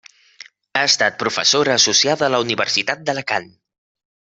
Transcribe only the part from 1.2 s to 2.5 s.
professora associada a la